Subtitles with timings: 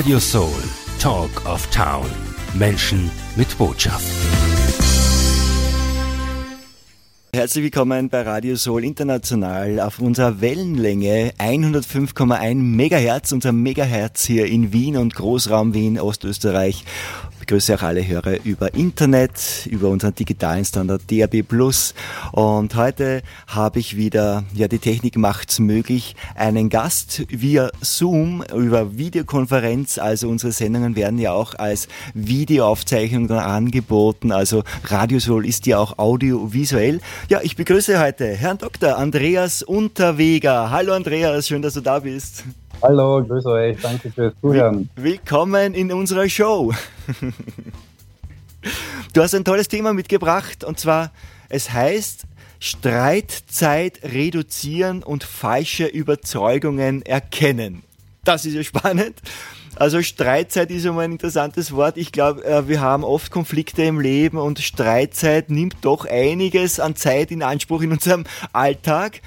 [0.00, 0.62] Radio Soul,
[0.98, 2.06] Talk of Town.
[2.54, 4.06] Menschen mit Botschaft.
[7.34, 14.72] Herzlich willkommen bei Radio Soul International auf unserer Wellenlänge 105,1 Megahertz, unser Megahertz hier in
[14.72, 16.86] Wien und Großraum Wien, Ostösterreich
[17.50, 21.42] begrüße auch alle Hörer über Internet, über unseren digitalen Standard DAB+.
[22.30, 28.96] Und heute habe ich wieder, ja, die Technik macht's möglich, einen Gast via Zoom über
[28.96, 29.98] Videokonferenz.
[29.98, 34.30] Also unsere Sendungen werden ja auch als Videoaufzeichnung dann angeboten.
[34.30, 37.00] Also Radiosol ist ja auch audiovisuell.
[37.30, 38.96] Ja, ich begrüße heute Herrn Dr.
[38.96, 40.70] Andreas Unterweger.
[40.70, 42.44] Hallo Andreas, schön, dass du da bist.
[42.82, 44.88] Hallo, grüß euch, danke fürs Zuhören.
[44.96, 46.72] Willkommen in unserer Show.
[49.12, 51.12] Du hast ein tolles Thema mitgebracht und zwar,
[51.50, 52.22] es heißt
[52.58, 57.82] Streitzeit reduzieren und falsche Überzeugungen erkennen.
[58.24, 59.16] Das ist ja spannend.
[59.76, 61.96] Also Streitzeit ist immer ein interessantes Wort.
[61.96, 66.96] Ich glaube, äh, wir haben oft Konflikte im Leben und Streitzeit nimmt doch einiges an
[66.96, 69.20] Zeit in Anspruch in unserem Alltag.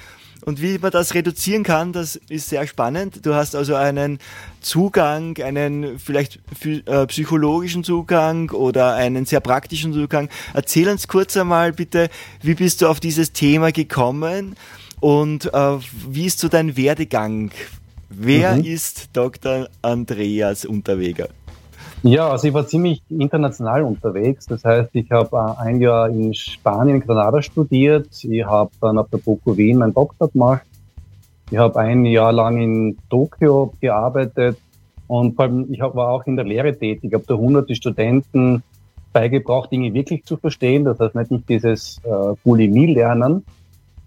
[0.44, 3.24] Und wie man das reduzieren kann, das ist sehr spannend.
[3.24, 4.18] Du hast also einen
[4.60, 10.28] Zugang, einen vielleicht äh, psychologischen Zugang oder einen sehr praktischen Zugang.
[10.52, 12.10] Erzähl uns kurz einmal bitte,
[12.42, 14.54] wie bist du auf dieses Thema gekommen
[15.00, 15.78] und äh,
[16.08, 17.50] wie ist so dein Werdegang?
[18.10, 18.64] Wer mhm.
[18.64, 19.68] ist Dr.
[19.80, 21.28] Andreas Unterweger?
[22.06, 24.44] Ja, also ich war ziemlich international unterwegs.
[24.44, 28.08] Das heißt, ich habe äh, ein Jahr in Spanien, Granada studiert.
[28.22, 30.66] Ich habe dann auf der BOKU Wien meinen Doktor gemacht.
[31.50, 34.58] Ich habe ein Jahr lang in Tokio gearbeitet
[35.06, 37.04] und vor allem ich war auch in der Lehre tätig.
[37.04, 38.62] Ich habe da hunderte Studenten
[39.14, 40.84] beigebracht, Dinge wirklich zu verstehen.
[40.84, 43.46] Das heißt nicht dieses äh, Bulimie-Lernen,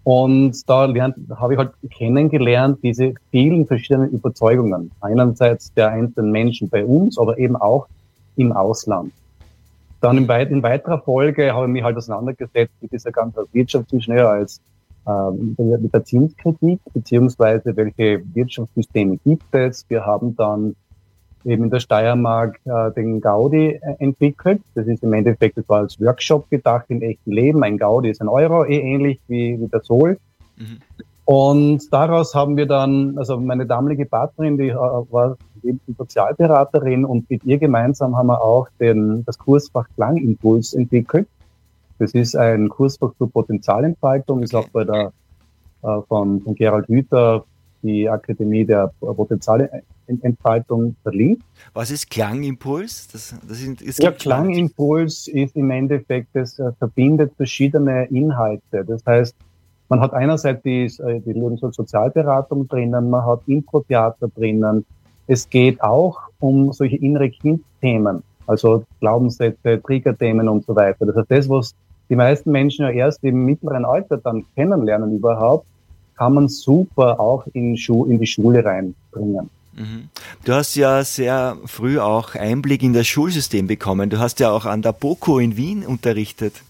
[0.08, 0.88] und da
[1.36, 4.90] habe ich halt kennengelernt, diese vielen verschiedenen Überzeugungen.
[5.02, 7.88] Einerseits der einzelnen Menschen bei uns, aber eben auch
[8.38, 9.12] im Ausland.
[10.00, 14.30] Dann in, weit in weiterer Folge habe ich mich halt auseinandergesetzt mit dieser ganzen Wirtschaftsingenieur
[14.30, 14.62] als
[15.06, 19.84] äh, mit der Zinskritik, beziehungsweise welche Wirtschaftssysteme gibt es.
[19.90, 20.78] Wir haben dann
[21.46, 24.62] eben in der Steiermark äh, den Gaudi äh, entwickelt.
[24.76, 27.64] Das ist im Endeffekt, das war als Workshop gedacht im echten Leben.
[27.64, 30.18] Ein Gaudi ist ein Euro, eh ähnlich wie, wie der Sol.
[30.58, 30.78] Mhm.
[31.26, 37.30] Und daraus haben wir dann, also meine damalige Partnerin, die äh, war eben Sozialberaterin und
[37.30, 41.28] mit ihr gemeinsam haben wir auch den, das Kursfach Klangimpuls entwickelt.
[42.00, 45.12] Das ist ein Kursfach zur Potenzialentfaltung, ist auch bei der
[45.84, 47.44] äh, von, von Gerald Hüther
[47.82, 51.44] die Akademie der Potenzialentfaltung verlinkt.
[51.74, 53.08] Was ist Klangimpuls?
[53.12, 58.86] Das, das ist, ist ja, Klangimpuls ist im Endeffekt, das äh, verbindet verschiedene Inhalte.
[58.86, 59.36] Das heißt,
[59.90, 64.86] man hat einerseits die, äh, die Lebens- und Sozialberatung drinnen, man hat Impro-Theater drinnen.
[65.28, 71.06] Es geht auch um solche innere Kindthemen, also Glaubenssätze, Triggerthemen und so weiter.
[71.06, 71.76] Das heißt, das, was
[72.10, 75.66] die meisten Menschen ja erst im mittleren Alter dann kennenlernen überhaupt,
[76.18, 79.50] kann man super auch in, Schu in die Schule reinbringen.
[79.74, 80.10] Mhm.
[80.44, 84.10] Du hast ja sehr früh auch Einblick in das Schulsystem bekommen.
[84.10, 86.64] Du hast ja auch an der BOKU in Wien unterrichtet.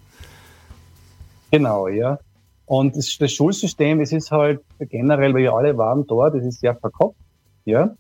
[1.52, 2.20] Genau, ja.
[2.66, 6.60] Und das, das Schulsystem, es ist halt generell, weil wir alle waren dort, es ist
[6.60, 7.18] sehr verkopft,
[7.64, 7.96] ja.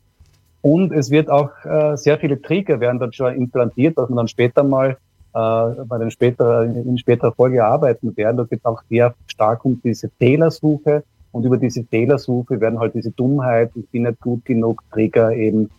[0.61, 4.27] Und es wird auch äh, sehr viele Trigger werden dann schon implantiert, dass man dann
[4.27, 4.97] später mal
[5.33, 8.37] äh, bei den später, in späterer Folge arbeiten werden.
[8.37, 11.03] Da geht auch sehr stark um diese Fehlersuche,
[11.37, 15.69] und über diese Fehlersuche werden halt diese Dummheit, ich bin nicht gut genug, Trigger eben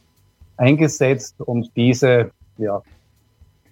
[0.57, 2.81] eingesetzt und diese, ja,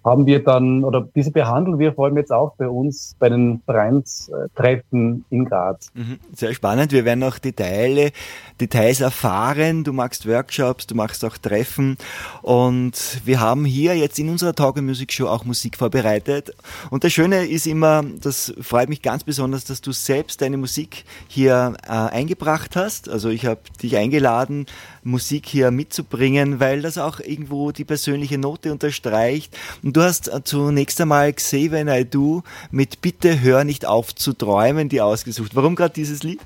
[0.07, 3.61] haben wir dann, oder diese behandeln wir vor allem jetzt auch bei uns bei den
[3.65, 5.91] Vereinstreffen in Graz.
[5.93, 6.91] Mhm, sehr spannend.
[6.91, 8.11] Wir werden noch Details,
[8.59, 9.83] Details erfahren.
[9.83, 11.97] Du machst Workshops, du machst auch Treffen
[12.41, 16.55] und wir haben hier jetzt in unserer Talk Music Show auch Musik vorbereitet.
[16.89, 21.03] Und das Schöne ist immer, das freut mich ganz besonders, dass du selbst deine Musik
[21.27, 23.09] hier äh, eingebracht hast.
[23.09, 24.67] Also ich habe dich eingeladen,
[25.07, 29.57] Musik hier mitzubringen, weil das auch irgendwo die persönliche Note unterstreicht.
[29.81, 34.89] Und du hast äh, zunächst einmal Xavier Naidoo mit Bitte hör nicht auf zu träumen,
[34.89, 35.55] die ausgesucht.
[35.55, 36.39] Warum gerade dieses Lied?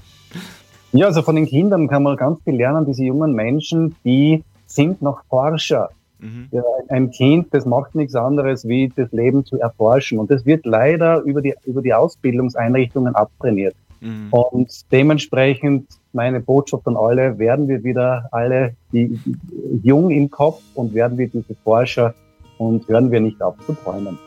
[0.94, 5.02] Ja, also von den Kindern kann man ganz viel lernen, diese jungen Menschen, die sind
[5.02, 5.90] noch Forscher.
[6.20, 6.50] Mhm.
[6.52, 10.20] Ja, ein Kind, das macht nichts anderes, wie das Leben zu erforschen.
[10.20, 13.76] Und das wird leider über die, über die Ausbildungseinrichtungen abtrainiert.
[14.02, 14.28] Mhm.
[14.32, 19.36] Und dementsprechend meine Botschaft an alle, werden wir wieder alle die, die,
[19.84, 22.14] jung im Kopf und werden wir diese Forscher
[22.58, 24.18] und hören wir nicht auf zu träumen.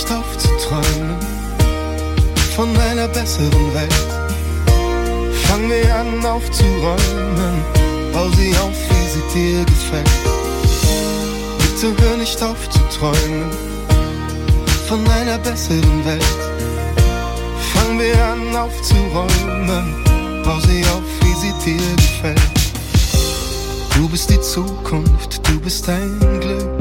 [0.00, 1.16] Nicht auf zu träumen
[2.56, 4.10] von einer besseren Welt.
[5.44, 7.54] Fang wir an aufzuräumen,
[8.12, 10.10] bau sie auf, wie sie dir gefällt.
[11.58, 13.50] Bitte hör nicht auf zu träumen
[14.88, 16.40] von einer besseren Welt.
[17.74, 19.94] Fang wir an aufzuräumen,
[20.44, 22.40] bau sie auf, wie sie dir gefällt.
[23.96, 26.79] Du bist die Zukunft, du bist dein Glück.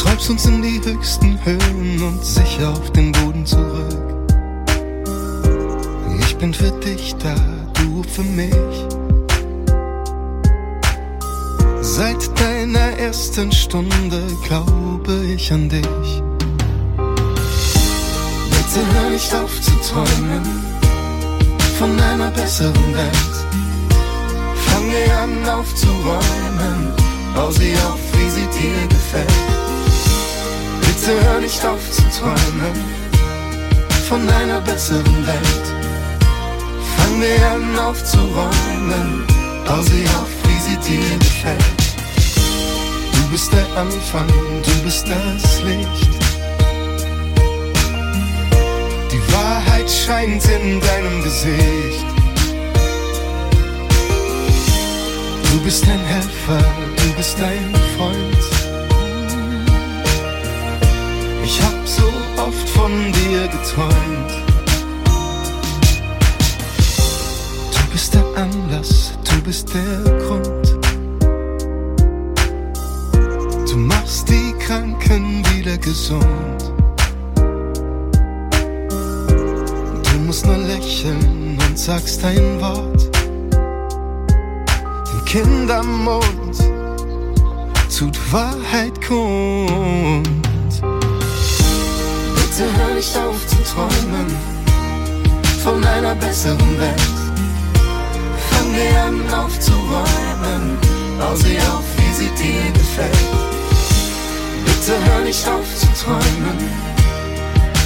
[0.00, 4.30] Treibst uns in die höchsten Höhen und sicher auf den Boden zurück.
[6.20, 7.34] Ich bin für dich da,
[7.74, 8.54] du für mich.
[11.82, 16.22] Seit deiner ersten Stunde glaube ich an dich.
[18.50, 20.42] Bitte hör nicht auf zu träumen
[21.78, 23.36] von einer besseren Welt.
[24.66, 26.92] Fange an aufzuräumen,
[27.34, 29.59] bau sie auf, wie sie dir gefällt.
[31.00, 32.74] Bitte hör nicht auf zu träumen
[34.06, 35.66] von einer besseren Welt.
[36.96, 39.24] Fange an aufzuräumen,
[39.64, 41.62] bau sie auf, wie sie dir gefällt.
[43.14, 46.10] Du bist der Anfang, du bist das Licht.
[49.10, 52.04] Die Wahrheit scheint in deinem Gesicht.
[55.50, 56.62] Du bist ein Helfer,
[56.96, 58.59] du bist ein Freund.
[61.44, 62.04] Ich hab so
[62.36, 64.30] oft von dir geträumt.
[67.72, 70.78] Du bist der Anlass, du bist der Grund.
[73.70, 76.72] Du machst die Kranken wieder gesund.
[80.12, 83.10] Du musst nur lächeln und sagst ein Wort.
[85.30, 86.58] Kindermund
[87.96, 90.49] tut Wahrheit kund.
[92.60, 94.26] Bitte hör nicht auf zu träumen
[95.64, 97.18] von einer besseren Welt.
[98.50, 100.76] Fang wir an aufzuräumen,
[101.18, 103.30] bau sie auf, wie sie dir gefällt.
[104.66, 106.58] Bitte hör nicht auf zu träumen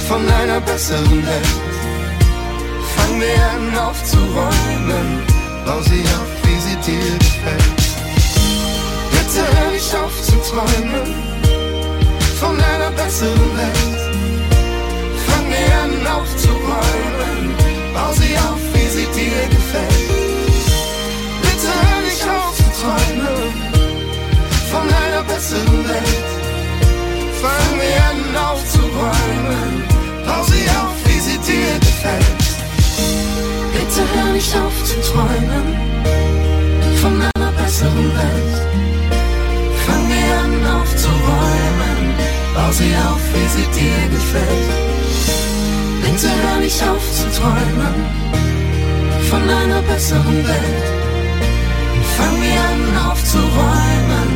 [0.09, 1.55] von einer besseren Welt.
[2.97, 5.23] Fang wir an aufzuräumen,
[5.65, 7.81] bau sie auf, wie sie dir gefällt.
[9.11, 11.15] Bitte hör nicht auf zu träumen
[12.41, 14.34] von einer besseren Welt.
[42.75, 44.71] Sie auf, wie sie dir gefällt.
[46.03, 47.97] Bitte hör nicht auf zu träumen
[49.29, 50.87] von einer besseren Welt.
[52.17, 54.29] Fang mir an aufzuräumen,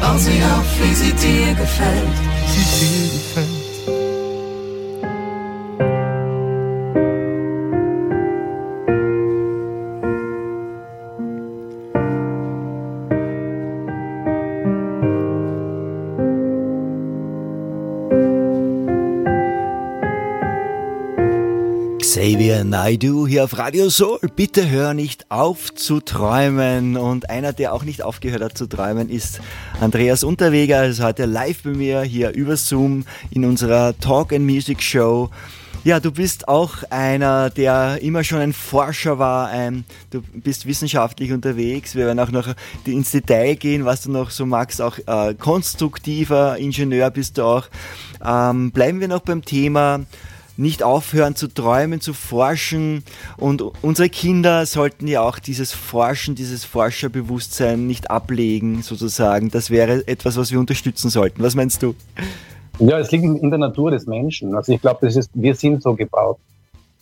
[0.00, 2.16] bau sie auf, wie sie dir gefällt.
[2.52, 3.49] Sie dir gefällt.
[22.70, 24.20] Naidu hier auf Radio Soul.
[24.36, 26.96] Bitte hör nicht auf zu träumen.
[26.96, 29.40] Und einer, der auch nicht aufgehört hat zu träumen, ist
[29.80, 30.76] Andreas Unterweger.
[30.76, 35.30] Er ist heute live bei mir hier über Zoom in unserer Talk and Music Show.
[35.82, 39.50] Ja, du bist auch einer, der immer schon ein Forscher war.
[40.10, 41.96] Du bist wissenschaftlich unterwegs.
[41.96, 44.80] Wir werden auch noch ins Detail gehen, was du noch so magst.
[44.80, 47.66] Auch äh, konstruktiver Ingenieur bist du auch.
[48.24, 50.02] Ähm, bleiben wir noch beim Thema
[50.56, 53.04] nicht aufhören zu träumen, zu forschen.
[53.36, 59.50] Und unsere Kinder sollten ja auch dieses Forschen, dieses Forscherbewusstsein nicht ablegen, sozusagen.
[59.50, 61.42] Das wäre etwas, was wir unterstützen sollten.
[61.42, 61.94] Was meinst du?
[62.78, 64.54] Ja, es liegt in der Natur des Menschen.
[64.54, 66.38] Also ich glaube, wir sind so gebaut.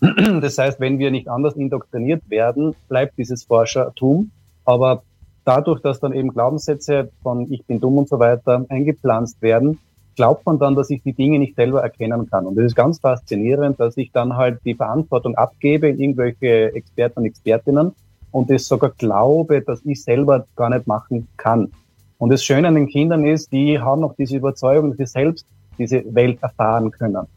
[0.41, 4.31] Das heißt, wenn wir nicht anders indoktriniert werden, bleibt dieses Forschertum.
[4.65, 5.03] Aber
[5.45, 9.79] dadurch, dass dann eben Glaubenssätze von ich bin dumm und so weiter eingepflanzt werden,
[10.19, 12.45] glaubt man dann, dass ich die Dinge nicht selber erkennen kann.
[12.45, 17.21] Und das ist ganz faszinierend, dass ich dann halt die Verantwortung abgebe in irgendwelche Experten
[17.21, 17.93] und Expertinnen
[18.33, 21.71] und es sogar glaube, dass ich selber gar nicht machen kann.
[22.19, 25.47] Und das Schöne an den Kindern ist, die haben noch diese Überzeugung, dass sie selbst
[25.79, 27.29] diese Welt erfahren können.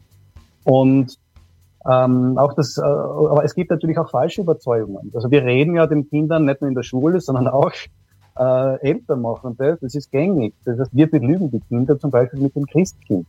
[0.64, 1.16] Und
[1.88, 5.12] ähm, auch das, äh, aber es gibt natürlich auch falsche Überzeugungen.
[5.14, 7.70] Also wir reden ja den Kindern nicht nur in der Schule, sondern auch
[8.38, 10.54] äh, Eltern machen das, das ist gängig.
[10.64, 13.26] Das heißt, wir belügen die Kinder zum Beispiel mit dem Christkind.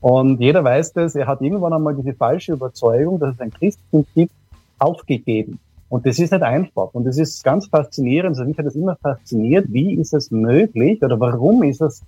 [0.00, 4.06] Und jeder weiß das, er hat irgendwann einmal diese falsche Überzeugung, dass es ein Christkind
[4.14, 4.32] gibt,
[4.78, 5.58] aufgegeben.
[5.88, 6.90] Und das ist nicht einfach.
[6.92, 8.30] Und das ist ganz faszinierend.
[8.30, 9.66] Also mich hat das immer fasziniert.
[9.68, 12.02] Wie ist es möglich oder warum ist es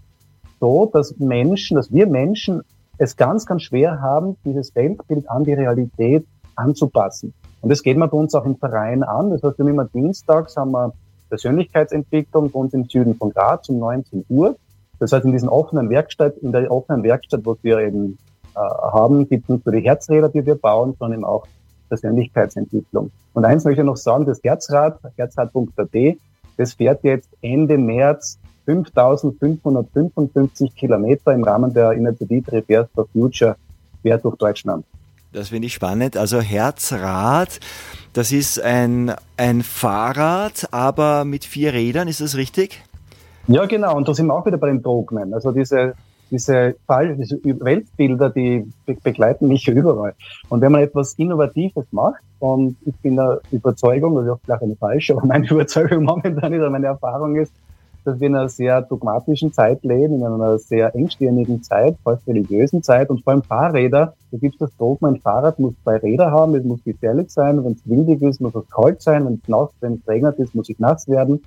[0.61, 2.63] so, dass Menschen, dass wir Menschen
[2.99, 7.33] es ganz, ganz schwer haben, dieses Weltbild an die Realität anzupassen.
[7.63, 9.31] Und das geht man bei uns auch im Verein an.
[9.31, 10.93] Das heißt, wir haben immer dienstags haben wir
[11.31, 14.57] Persönlichkeitsentwicklung bei uns im Süden von Graz um 19 Uhr.
[14.99, 18.19] Das heißt, in diesen offenen Werkstatt, in der offenen Werkstatt, wo wir eben
[18.55, 21.47] äh, haben, gibt es nicht nur die Herzräder, die wir bauen, sondern eben auch
[21.89, 23.11] Persönlichkeitsentwicklung.
[23.33, 26.17] Und eins möchte ich noch sagen, das Herzrad, herzrad.at,
[26.57, 33.57] das fährt jetzt Ende März 5555 Kilometer im Rahmen der Initiative Repairs for Future
[34.03, 34.85] quer durch Deutschland.
[35.33, 36.17] Das finde ich spannend.
[36.17, 37.61] Also Herzrad,
[38.13, 42.83] das ist ein, ein Fahrrad, aber mit vier Rädern, ist das richtig?
[43.47, 43.97] Ja, genau.
[43.97, 45.33] Und da sind wir auch wieder bei den Dogmen.
[45.33, 45.95] Also diese,
[46.33, 48.67] diese, Fall, diese Weltbilder, die
[49.05, 50.15] begleiten mich überall.
[50.49, 54.63] Und wenn man etwas Innovatives macht, und ich bin der Überzeugung, das ist auch vielleicht
[54.63, 57.53] eine falsche, aber meine Überzeugung momentan ist, meine Erfahrung ist,
[58.05, 62.83] dass wir in einer sehr dogmatischen Zeit leben, in einer sehr engstirnigen Zeit, fast religiösen
[62.83, 64.15] Zeit und vor allem Fahrräder.
[64.31, 67.65] Da gibt es das Dogma, ein Fahrrad muss zwei Räder haben, es muss gefährlich sein,
[67.65, 70.55] wenn es windig ist, muss es kalt sein, wenn es nass, wenn es regnet ist,
[70.55, 71.43] muss es nass werden.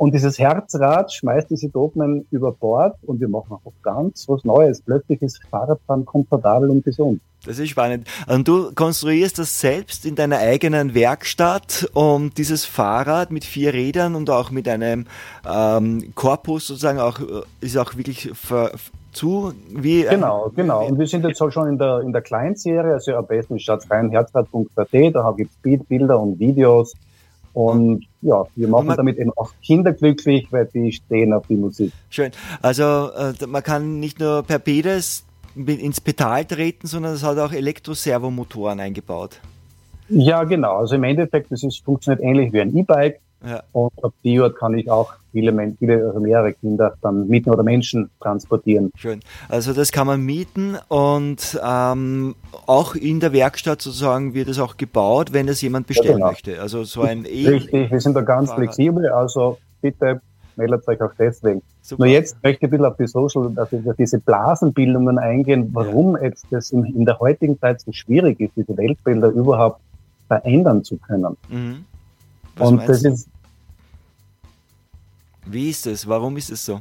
[0.00, 4.80] Und dieses Herzrad schmeißt diese Dogmen über Bord und wir machen auch ganz was Neues.
[4.80, 7.20] Plötzlich ist Fahrradfahren komfortabel und gesund.
[7.44, 8.08] Das ist spannend.
[8.26, 14.14] Und du konstruierst das selbst in deiner eigenen Werkstatt, um dieses Fahrrad mit vier Rädern
[14.14, 15.04] und auch mit einem
[15.46, 18.72] ähm, Korpus sozusagen auch äh, ist auch wirklich für,
[19.12, 22.94] zu wie genau genau und wir sind jetzt auch schon in der in der Kleinserie
[22.94, 26.94] also am besten schaut rein herzrad.at da gibt es Bilder und Videos
[27.52, 31.56] und ja, wir machen man, damit eben auch Kinder glücklich, weil die stehen auf die
[31.56, 31.92] Musik.
[32.08, 32.30] Schön.
[32.62, 37.52] Also äh, man kann nicht nur per Pedes ins Pedal treten, sondern es hat auch
[37.52, 39.40] Elektroservomotoren eingebaut.
[40.08, 40.78] Ja, genau.
[40.78, 43.20] Also im Endeffekt, das ist, funktioniert ähnlich wie ein E-Bike.
[43.44, 43.62] Ja.
[43.72, 48.10] Und ab die kann ich auch viele, viele, also mehrere Kinder dann mieten oder Menschen
[48.20, 48.90] transportieren.
[48.96, 49.20] Schön.
[49.48, 52.34] Also das kann man mieten und ähm,
[52.66, 56.28] auch in der Werkstatt sozusagen wird es auch gebaut, wenn es jemand bestellen ja, genau.
[56.28, 56.60] möchte.
[56.60, 58.64] Also so ein e Richtig, wir sind da ganz Fahrrad.
[58.64, 60.20] flexibel, also bitte
[60.56, 61.62] meldet euch auch deswegen.
[61.80, 62.04] Super.
[62.04, 66.16] Nur jetzt möchte ich ein bisschen auf die Social, also auf diese Blasenbildungen eingehen, warum
[66.16, 66.24] ja.
[66.24, 69.80] jetzt das in, in, der heutigen Zeit so schwierig ist, diese Weltbilder überhaupt
[70.28, 71.36] verändern zu können.
[71.48, 71.84] Mhm.
[72.60, 73.28] Und das ist.
[75.46, 76.06] Wie ist es?
[76.06, 76.80] Warum ist es so?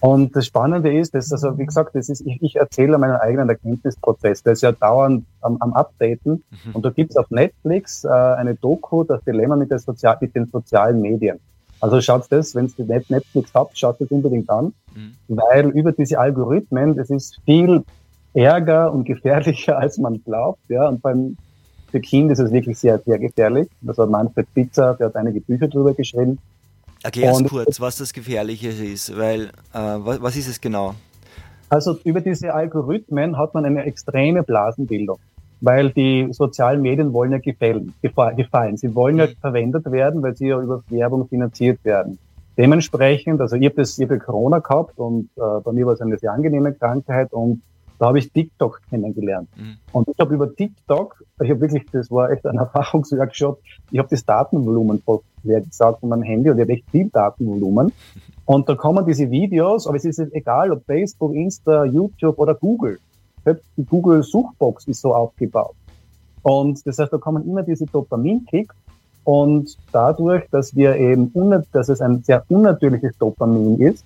[0.00, 3.48] Und das Spannende ist, dass, also wie gesagt, das ist, ich, ich erzähle meinen eigenen
[3.48, 4.42] Erkenntnisprozess.
[4.44, 6.44] Der ist ja dauernd am, am Updaten.
[6.50, 6.74] Mhm.
[6.74, 10.34] Und da gibt es auf Netflix äh, eine Doku, das Dilemma mit, der Sozial mit
[10.36, 11.40] den sozialen Medien.
[11.80, 15.14] Also schaut das, wenn ihr Netflix habt, schaut das unbedingt an, mhm.
[15.28, 17.84] weil über diese Algorithmen, das ist viel
[18.34, 20.60] ärger und gefährlicher, als man glaubt.
[20.68, 21.36] Ja, und beim
[21.90, 23.68] für Kinder ist es wirklich sehr, sehr gefährlich.
[23.80, 26.38] Das hat Manfred Pizza, der hat einige Bücher darüber geschrieben.
[27.02, 30.94] Erklär es kurz, was das Gefährliche ist, weil äh, was, was ist es genau?
[31.68, 35.18] Also über diese Algorithmen hat man eine extreme Blasenbildung,
[35.60, 37.92] weil die sozialen Medien wollen ja gefallen.
[38.02, 38.76] gefallen.
[38.76, 39.36] Sie wollen ja mhm.
[39.40, 42.18] verwendet werden, weil sie ja über Werbung finanziert werden.
[42.56, 46.00] Dementsprechend, also ich habe das, ich habe Corona gehabt und äh, bei mir war es
[46.00, 47.62] eine sehr angenehme Krankheit und
[47.98, 49.48] da habe ich TikTok kennengelernt.
[49.56, 49.76] Mhm.
[49.92, 54.08] Und ich habe über TikTok, ich habe wirklich, das war echt ein Erfahrungsworkshop, ich habe
[54.08, 55.02] das Datenvolumen
[55.42, 57.92] leer gesagt von meinem Handy und ich habe echt viel Datenvolumen.
[58.44, 62.98] Und da kommen diese Videos, aber es ist egal, ob Facebook, Insta, YouTube oder Google.
[63.76, 65.74] Die Google-Suchbox ist so aufgebaut.
[66.42, 68.74] Und das heißt, da kommen immer diese Dopamin-Kicks
[69.24, 71.30] und dadurch, dass wir eben,
[71.72, 74.04] dass es ein sehr unnatürliches Dopamin ist,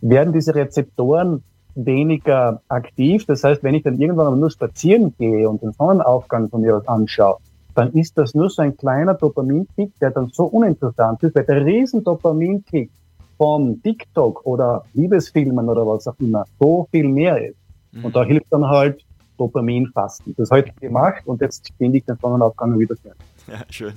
[0.00, 1.42] werden diese Rezeptoren
[1.86, 3.26] weniger aktiv.
[3.26, 6.88] Das heißt, wenn ich dann irgendwann nur spazieren gehe und den Sonnenaufgang von mir aus
[6.88, 7.38] anschaue,
[7.74, 11.64] dann ist das nur so ein kleiner Dopaminkick, der dann so uninteressant ist, weil der
[11.64, 12.90] riesen Dopaminkick
[13.38, 17.56] von TikTok oder Liebesfilmen oder was auch immer so viel mehr ist.
[17.92, 18.04] Mhm.
[18.04, 19.04] Und da hilft dann halt
[19.38, 20.34] Dopaminfasten.
[20.36, 23.12] Das heute gemacht und jetzt finde ich den Sonnenaufgang wieder schön.
[23.46, 23.94] Ja, schön.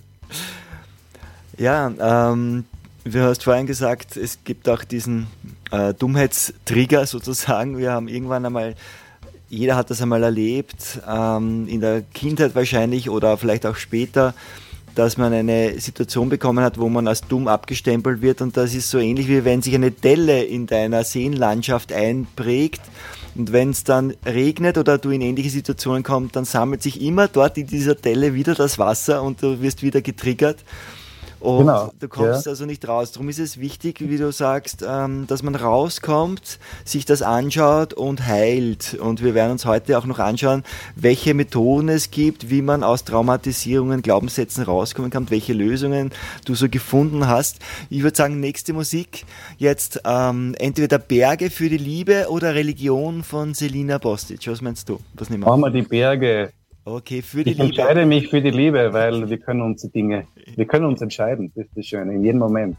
[1.58, 2.66] Ja, ähm,
[3.06, 5.28] Du hast vorhin gesagt, es gibt auch diesen
[5.72, 7.78] äh, Dummheitstrigger sozusagen.
[7.78, 8.76] Wir haben irgendwann einmal,
[9.50, 14.34] jeder hat das einmal erlebt, ähm, in der Kindheit wahrscheinlich oder vielleicht auch später,
[14.96, 18.42] dass man eine Situation bekommen hat, wo man als dumm abgestempelt wird.
[18.42, 22.82] Und das ist so ähnlich wie wenn sich eine Delle in deiner Seenlandschaft einprägt.
[23.36, 27.28] Und wenn es dann regnet oder du in ähnliche Situationen kommst, dann sammelt sich immer
[27.28, 30.64] dort in dieser Delle wieder das Wasser und du wirst wieder getriggert.
[31.44, 32.52] Und genau, du kommst ja.
[32.52, 33.12] also nicht raus.
[33.12, 38.26] Darum ist es wichtig, wie du sagst, ähm, dass man rauskommt, sich das anschaut und
[38.26, 38.94] heilt.
[38.94, 40.64] Und wir werden uns heute auch noch anschauen,
[40.96, 46.12] welche Methoden es gibt, wie man aus Traumatisierungen, Glaubenssätzen rauskommen kann, welche Lösungen
[46.46, 47.60] du so gefunden hast.
[47.90, 49.26] Ich würde sagen, nächste Musik
[49.58, 54.48] jetzt ähm, entweder Berge für die Liebe oder Religion von Selina Bostic.
[54.48, 54.98] Was meinst du?
[55.16, 55.50] Was nehmen wir?
[55.50, 56.54] Machen wir die Berge.
[56.86, 57.72] Okay, für die ich Liebe.
[57.72, 61.02] Ich entscheide mich für die Liebe, weil wir können uns die Dinge, wir können uns
[61.02, 61.52] entscheiden.
[61.56, 62.76] Das ist das Schöne, in jedem Moment.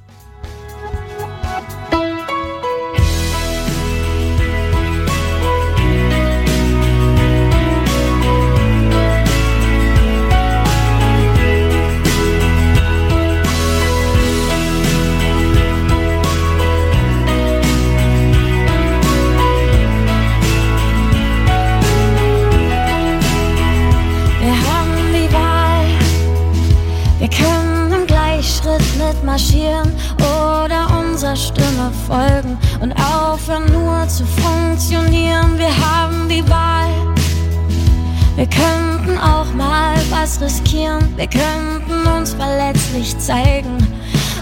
[38.55, 41.03] Könnten auch mal was riskieren.
[41.17, 43.77] Wir könnten uns verletzlich zeigen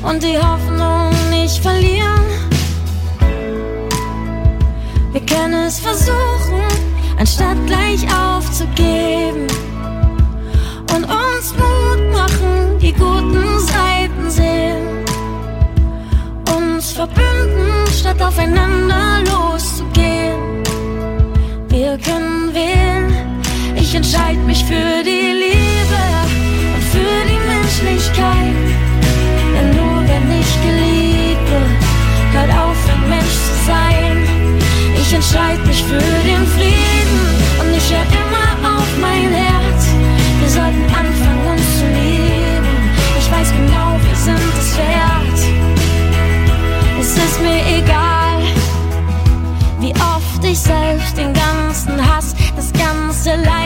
[0.02, 2.26] und die Hoffnung nicht verlieren.
[5.12, 6.62] Wir können es versuchen,
[7.18, 9.46] anstatt gleich aufzugeben
[10.94, 15.04] und uns Mut machen, die guten Seiten sehen.
[16.56, 20.62] Uns verbünden, statt aufeinander loszugehen.
[21.68, 23.31] Wir können wählen,
[23.92, 26.02] ich entscheide mich für die Liebe
[26.74, 28.56] und für die Menschlichkeit.
[29.54, 31.82] Denn nur wenn ich geliebt wird,
[32.32, 34.16] hört auf, ein Mensch zu sein.
[34.96, 37.20] Ich entscheide mich für den Frieden
[37.60, 39.84] und ich höre immer auf mein Herz.
[40.40, 42.72] Wir sollten anfangen, uns zu lieben.
[43.18, 45.38] Ich weiß genau, wir sind es wert.
[46.98, 48.40] Es ist mir egal,
[49.80, 53.61] wie oft ich selbst den ganzen Hass, das ganze Leid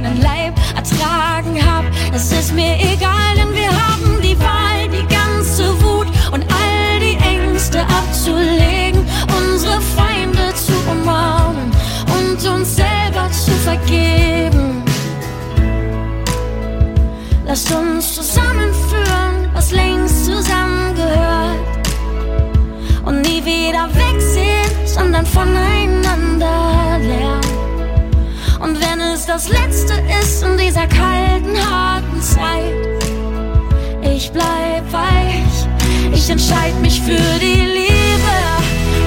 [0.00, 1.84] eigenen Leib ertragen hab.
[2.14, 7.16] Es ist mir egal, denn wir haben die Wahl, die ganze Wut und all die
[7.16, 9.04] Ängste abzulegen,
[9.38, 11.70] unsere Feinde zu umarmen
[12.18, 14.82] und uns selber zu vergeben.
[17.46, 21.58] Lasst uns zusammenführen, was längst zusammengehört.
[23.04, 27.39] Und nie wieder wegsehen, sondern voneinander lernen.
[28.60, 32.74] Und wenn es das Letzte ist in dieser kalten, harten Zeit,
[34.02, 35.66] ich bleib weich.
[36.12, 38.36] Ich entscheide mich für die Liebe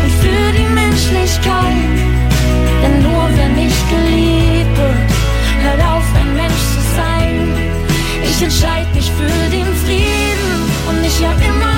[0.03, 1.97] und für die Menschlichkeit.
[2.81, 5.11] Denn nur wenn ich geliebt wird,
[5.61, 7.53] hört auf, ein Mensch zu sein.
[8.23, 10.53] Ich entscheide mich für den Frieden
[10.89, 11.72] und ich hab immer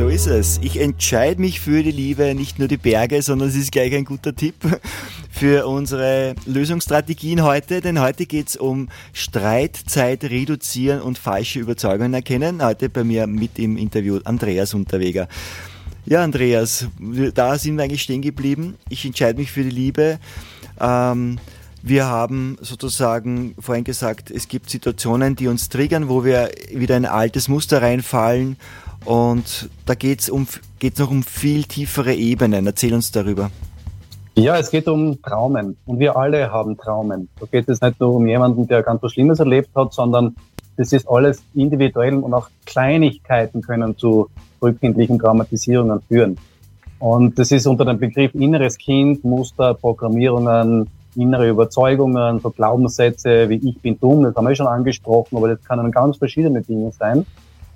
[0.00, 0.58] So ist es.
[0.62, 4.06] Ich entscheide mich für die Liebe, nicht nur die Berge, sondern es ist gleich ein
[4.06, 4.54] guter Tipp
[5.30, 12.64] für unsere Lösungsstrategien heute, denn heute geht es um Streitzeit reduzieren und falsche Überzeugungen erkennen.
[12.64, 15.28] Heute bei mir mit im Interview Andreas Unterweger.
[16.06, 16.88] Ja, Andreas,
[17.34, 18.78] da sind wir eigentlich stehen geblieben.
[18.88, 20.18] Ich entscheide mich für die Liebe.
[20.80, 21.38] Ähm,
[21.82, 27.04] wir haben sozusagen vorhin gesagt, es gibt Situationen, die uns triggern, wo wir wieder in
[27.04, 28.56] ein altes Muster reinfallen.
[29.04, 30.46] Und da geht es um,
[30.78, 32.66] geht's noch um viel tiefere Ebenen.
[32.66, 33.50] Erzähl uns darüber.
[34.36, 35.76] Ja, es geht um Traumen.
[35.86, 37.28] Und wir alle haben Traumen.
[37.38, 40.34] Da geht es nicht nur um jemanden, der ganz was Schlimmes erlebt hat, sondern
[40.76, 46.38] das ist alles individuell und auch Kleinigkeiten können zu frühkindlichen Traumatisierungen führen.
[46.98, 53.56] Und das ist unter dem Begriff inneres Kind, Muster, Programmierungen, innere Überzeugungen, so Glaubenssätze wie
[53.68, 57.26] ich bin dumm, das haben wir schon angesprochen, aber das können ganz verschiedene Dinge sein.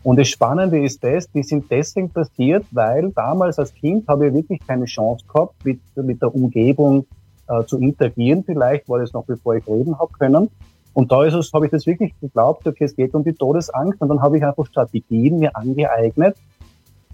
[0.04, 4.34] Und das Spannende ist das, die sind deswegen passiert, weil damals als Kind habe ich
[4.34, 7.06] wirklich keine Chance gehabt, mit, mit der Umgebung
[7.48, 8.44] äh, zu interagieren.
[8.44, 10.50] Vielleicht war das noch bevor ich reden habe können.
[10.92, 14.00] Und da ist es, habe ich das wirklich geglaubt, okay, es geht um die Todesangst
[14.00, 16.36] und dann habe ich einfach Strategien mir angeeignet,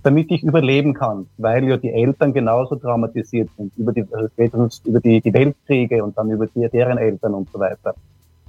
[0.03, 4.29] damit ich überleben kann, weil ja die Eltern genauso traumatisiert sind über die, also
[4.85, 7.95] über die, die Weltkriege und dann über die, deren Eltern und so weiter.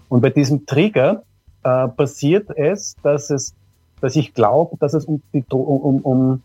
[0.09, 1.23] Und bei diesem Trigger
[1.63, 3.53] äh, passiert es, dass es,
[4.01, 6.41] dass ich glaube, dass es um die um, um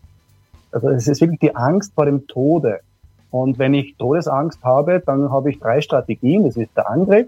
[0.71, 2.79] also es ist wirklich die Angst vor dem Tode.
[3.31, 6.45] Und wenn ich Todesangst habe, dann habe ich drei Strategien.
[6.45, 7.27] Das ist der Angriff,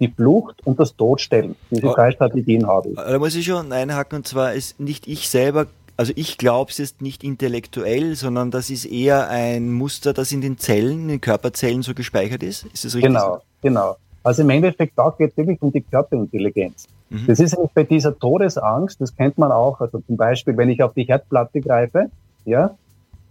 [0.00, 1.56] die Flucht und das Todstellen.
[1.70, 2.96] Diese drei Strategien habe ich.
[2.96, 5.66] Da muss ich schon einhaken, und zwar ist nicht ich selber
[5.98, 10.42] also ich glaube, es ist nicht intellektuell, sondern das ist eher ein Muster, das in
[10.42, 12.66] den Zellen, in den Körperzellen so gespeichert ist.
[12.66, 13.14] Ist das richtig?
[13.14, 13.96] Genau, genau.
[14.26, 16.88] Also im Endeffekt, da geht es wirklich um die Körperintelligenz.
[17.10, 17.28] Mhm.
[17.28, 20.94] Das ist bei dieser Todesangst, das kennt man auch, also zum Beispiel, wenn ich auf
[20.94, 22.10] die Herdplatte greife,
[22.44, 22.72] ja,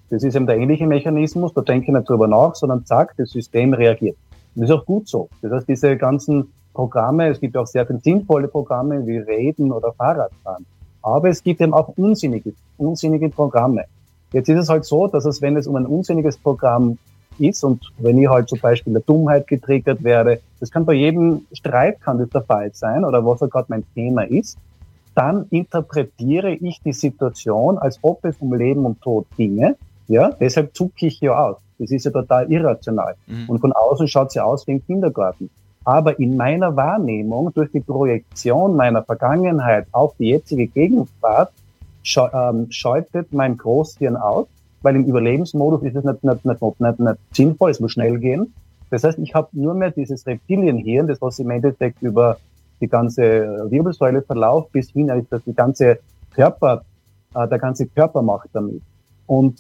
[0.09, 3.31] das ist eben der ähnliche Mechanismus, da denke ich nicht drüber nach, sondern zack, das
[3.31, 4.15] System reagiert.
[4.55, 5.27] Und das ist auch gut so.
[5.41, 9.91] Das heißt, diese ganzen Programme, es gibt auch sehr viele sinnvolle Programme wie Reden oder
[9.91, 10.65] Fahrradfahren.
[11.01, 13.83] Aber es gibt eben auch unsinnige, unsinnige Programme.
[14.31, 16.97] Jetzt ist es halt so, dass es, wenn es um ein unsinniges Programm
[17.39, 21.45] ist und wenn ich halt zum Beispiel der Dummheit getriggert werde, das kann bei jedem
[21.51, 24.57] Streit kann das der Fall sein oder was auch gerade mein Thema ist,
[25.15, 29.75] dann interpretiere ich die Situation, als ob es um Leben und Tod ginge.
[30.07, 31.57] Ja, deshalb zucke ich ja aus.
[31.79, 33.15] Das ist ja total irrational.
[33.27, 33.49] Mhm.
[33.49, 35.49] Und von außen schaut sie aus wie ein Kindergarten.
[35.83, 41.51] Aber in meiner Wahrnehmung, durch die Projektion meiner Vergangenheit auf die jetzige Gegenwart,
[42.33, 44.47] ähm, schaltet mein Großhirn aus,
[44.85, 48.53] weil im Überlebensmodus ist es nicht, nicht, nicht, nicht, nicht sinnvoll, es muss schnell gehen.
[48.91, 52.37] Das heißt, ich habe nur mehr dieses Reptilienhirn, das was im Endeffekt über
[52.79, 55.99] die ganze Wirbelsäule verläuft, bis hin, dass die ganze
[56.33, 56.83] Körper,
[57.33, 58.81] äh, der ganze Körper macht damit.
[59.25, 59.57] Und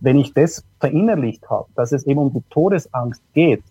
[0.00, 3.62] wenn ich das verinnerlicht habe, dass es eben um die Todesangst geht,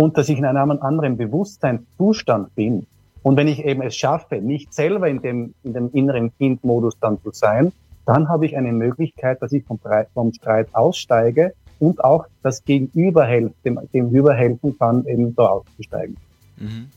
[0.00, 2.86] und dass ich in einem anderen Bewusstseinszustand bin.
[3.22, 7.20] Und wenn ich eben es schaffe, nicht selber in dem, in dem inneren Kindmodus dann
[7.22, 7.70] zu sein,
[8.06, 9.78] dann habe ich eine Möglichkeit, dass ich vom,
[10.14, 16.16] vom Streit aussteige und auch das Gegenüber helfen, dem Gegenüber helfen kann, eben da auszusteigen.
[16.56, 16.88] Mhm.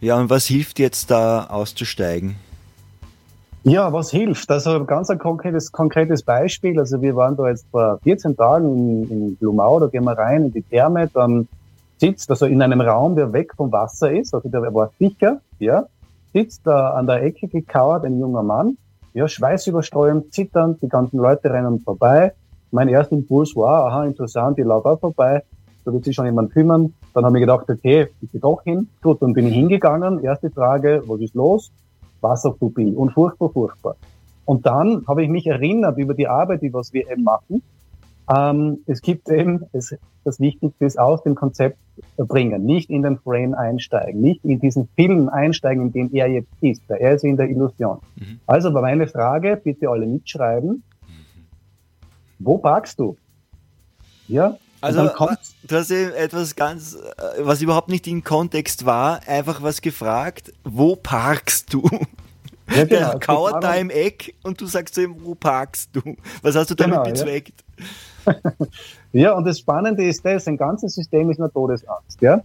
[0.00, 2.36] Ja, und was hilft jetzt da auszusteigen?
[3.64, 4.50] Ja, was hilft?
[4.50, 6.78] Also ganz ein konkretes, konkretes Beispiel.
[6.78, 10.44] Also wir waren da jetzt vor 14 Tagen in, in Blumau, da gehen wir rein
[10.44, 11.48] in die Therme, dann
[11.98, 15.86] sitzt also in einem Raum, der weg vom Wasser ist, also der war sicher, ja,
[16.32, 18.76] sitzt da an der Ecke gekauert ein junger Mann,
[19.16, 22.34] ja, schweißüberströmt, zitternd, die ganzen Leute rennen vorbei.
[22.70, 25.42] Mein erster Impuls war, aha, interessant, die laufen auch vorbei,
[25.86, 26.92] da wird sich schon jemand kümmern.
[27.14, 28.88] Dann habe ich gedacht, okay, ich gehe doch hin.
[29.00, 30.22] Gut, dann bin ich hingegangen.
[30.22, 31.72] Erste Frage, was ist los?
[32.20, 33.96] Wasserphobie und furchtbar, furchtbar.
[34.44, 37.62] Und dann habe ich mich erinnert über die Arbeit, die was wir eben machen.
[38.28, 41.78] Ähm, es gibt eben, es, das Wichtigste ist aus dem Konzept
[42.16, 46.50] bringen, nicht in den Frame einsteigen, nicht in diesen Film einsteigen, in dem er jetzt
[46.60, 46.82] ist.
[46.88, 47.98] Er ist in der Illusion.
[48.16, 48.40] Mhm.
[48.46, 50.82] Also war meine Frage, bitte alle mitschreiben.
[52.38, 53.16] Wo parkst du?
[54.28, 55.08] Ja, also
[55.64, 56.98] du hast eben etwas ganz, äh,
[57.40, 61.88] was überhaupt nicht im Kontext war, einfach was gefragt, wo parkst du?
[62.68, 63.10] Ja, genau.
[63.10, 66.16] Der kauert da im Eck und du sagst ihm, wo parkst du?
[66.42, 67.60] Was hast du damit genau, bezweckt?
[67.60, 67.65] Ja.
[69.12, 72.20] ja, und das Spannende ist das, sein ganzes System ist nur Todesangst.
[72.20, 72.42] Ja?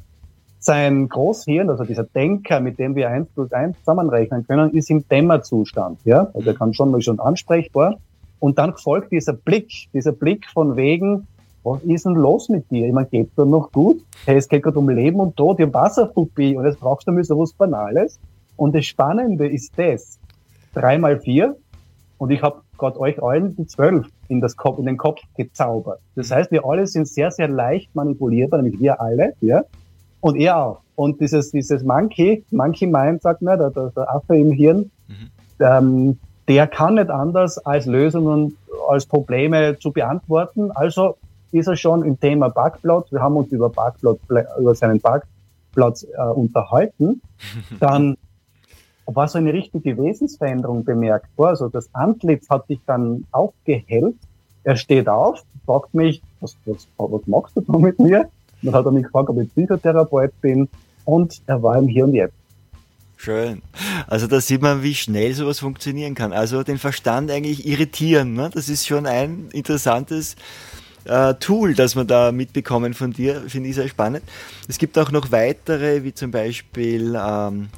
[0.60, 5.08] Sein Großhirn, also dieser Denker, mit dem wir eins plus eins zusammenrechnen können, ist im
[5.08, 6.00] Dämmerzustand.
[6.06, 6.30] Ja?
[6.34, 7.98] Also er kann schon mal schon ansprechbar.
[8.40, 11.28] Und dann folgt dieser Blick, dieser Blick von wegen,
[11.64, 12.88] was ist denn los mit dir?
[12.88, 14.04] Ich meine, geht's dir noch gut?
[14.26, 17.12] Hey, es geht gerade um Leben und Tod, ich habe Wasserphobie und jetzt brauchst du
[17.12, 18.20] mir so was Banales.
[18.58, 20.18] Und das Spannende ist das,
[20.74, 21.56] drei mal vier
[22.18, 26.00] und ich habe gerade euch allen die zwölf in, das Kopf, in den Kopf gezaubert.
[26.16, 29.64] Das heißt, wir alle sind sehr, sehr leicht manipulierbar, nämlich wir alle, ja,
[30.22, 30.80] und er auch.
[30.96, 35.30] Und dieses, dieses Monkey, Monkey Mind, sagt man, der, der, der Affe im Hirn, mhm.
[35.60, 40.72] ähm, der kann nicht anders als Lösungen, als Probleme zu beantworten.
[40.72, 41.18] Also
[41.52, 43.12] ist er schon im Thema Parkplatz.
[43.12, 44.20] Wir haben uns über Parkplatz,
[44.60, 47.22] über seinen Parkplatz äh, unterhalten.
[47.80, 48.16] Dann
[49.06, 51.50] war so eine richtige Wesensveränderung bemerkbar.
[51.50, 54.16] Also das Antlitz hat sich dann aufgehellt.
[54.64, 58.30] Er steht auf, fragt mich, was, was, was machst du da mit mir?
[58.62, 60.70] Dann hat er mich gefragt, ob ich Psychotherapeut bin
[61.06, 62.36] und er war im Hier und Jetzt.
[63.18, 63.62] Schön.
[64.08, 66.34] Also da sieht man, wie schnell sowas funktionieren kann.
[66.34, 68.34] Also den Verstand eigentlich irritieren.
[68.34, 68.50] Ne?
[68.52, 70.36] Das ist schon ein interessantes
[71.06, 73.44] äh, Tool, das wir da mitbekommen von dir.
[73.48, 74.24] Finde ich sehr spannend.
[74.68, 77.70] Es gibt auch noch weitere, wie zum Beispiel ähm,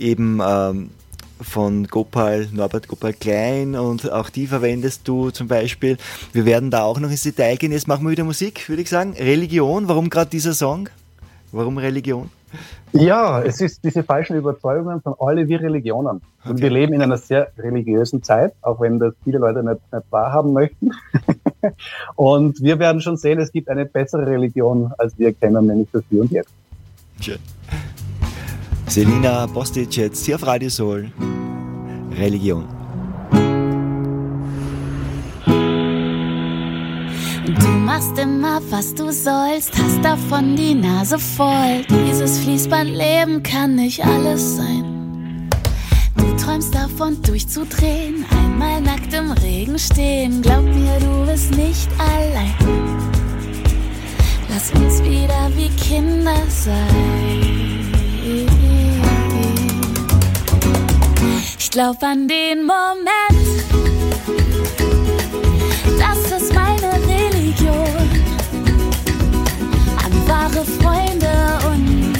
[0.00, 0.90] eben ähm,
[1.40, 5.96] von Gopal, Norbert Gopal Klein und auch die verwendest du zum Beispiel.
[6.32, 7.72] Wir werden da auch noch ins Detail gehen.
[7.72, 9.14] Jetzt machen wir wieder Musik, würde ich sagen.
[9.18, 10.88] Religion, warum gerade dieser Song?
[11.52, 12.30] Warum Religion?
[12.92, 16.20] Ja, es ist diese falschen Überzeugungen von alle wie Religionen.
[16.40, 16.50] Okay.
[16.50, 20.04] Und wir leben in einer sehr religiösen Zeit, auch wenn das viele Leute nicht, nicht
[20.10, 20.90] wahrhaben möchten.
[22.16, 26.02] und wir werden schon sehen, es gibt eine bessere Religion, als wir kennen, nämlich das
[26.10, 26.50] Hier und Jetzt.
[27.20, 27.38] Schön.
[28.90, 31.12] Selina Bostic jetzt hier auf Radio Soul.
[32.18, 32.64] Religion.
[37.46, 41.84] Du machst immer, was du sollst, hast davon die Nase voll.
[41.88, 45.48] Dieses Fließbandleben kann nicht alles sein.
[46.16, 50.42] Du träumst davon, durchzudrehen, einmal nackt im Regen stehen.
[50.42, 52.54] Glaub mir, du bist nicht allein.
[54.48, 57.49] Lass uns wieder wie Kinder sein.
[61.70, 63.64] Glaub an den Moment,
[66.00, 68.10] das ist meine Religion.
[70.04, 71.30] An wahre Freunde
[71.70, 72.12] und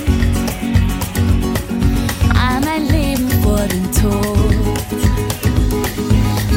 [2.33, 4.55] an ein Leben vor dem Tod.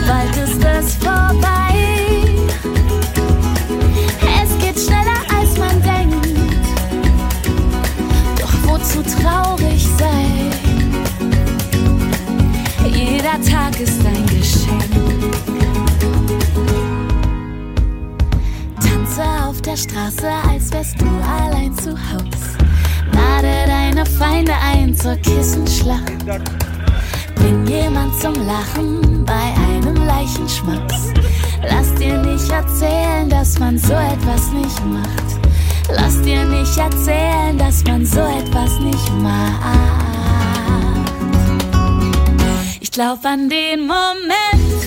[0.07, 1.73] Bald ist es vorbei.
[4.39, 6.27] Es geht schneller als man denkt.
[8.39, 10.62] Doch wozu traurig sein?
[13.03, 14.81] Jeder Tag ist ein Geschenk.
[18.79, 22.55] Tanze auf der Straße, als wärst du allein zu Haus.
[23.11, 26.25] Lade deine Feinde ein zur Kissenschlacht.
[27.35, 31.11] Bring jemand zum Lachen bei einem Leichenschmaus.
[31.69, 35.49] Lass dir nicht erzählen, dass man so etwas nicht macht.
[35.93, 40.02] Lass dir nicht erzählen, dass man so etwas nicht macht
[42.93, 44.83] glaub an den Moment.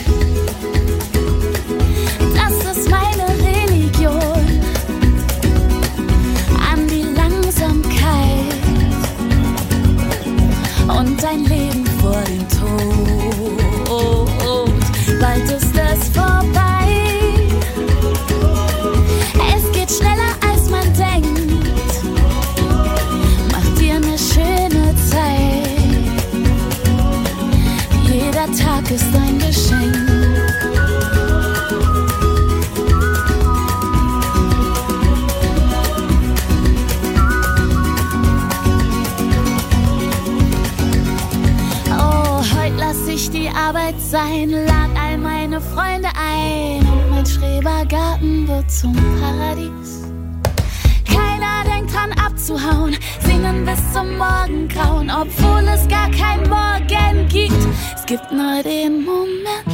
[2.35, 4.62] Das ist meine Religion.
[6.73, 8.55] An die Langsamkeit
[10.87, 13.51] und ein Leben vor dem Tod.
[15.21, 15.56] Bald
[52.46, 57.54] dran abzuhauen, singen bis zum Morgengrauen, obwohl es gar kein Morgen gibt.
[57.94, 59.64] Es gibt nur den Moment.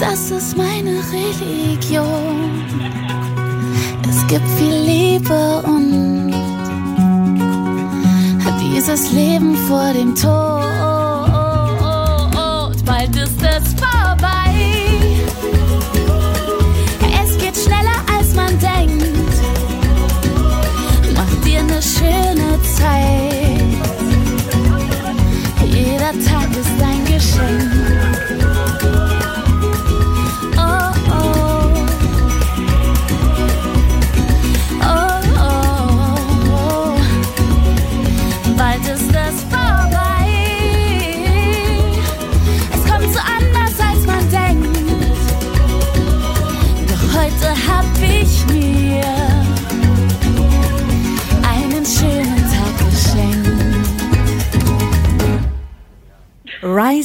[0.00, 2.64] Das ist meine Religion.
[4.08, 6.32] Es gibt viel Liebe und
[8.60, 10.62] dieses Leben vor dem Tod.
[12.84, 14.54] Bald ist es vorbei.
[17.22, 19.21] Es geht schneller als man denkt.
[22.02, 23.62] Schöne Zeit.
[25.64, 28.11] Jeder Tag ist ein Geschenk.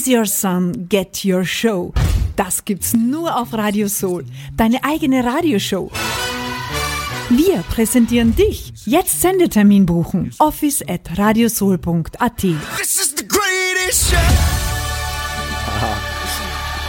[0.08, 1.94] Your Sun, Get Your Show.
[2.36, 4.26] Das gibt's nur auf Radio Soul.
[4.56, 5.92] Deine eigene Radioshow.
[7.30, 8.72] Wir präsentieren dich.
[8.86, 10.32] Jetzt Sendetermin buchen.
[10.40, 12.38] Office at radiosoul.at.
[12.38, 14.18] This is the greatest show.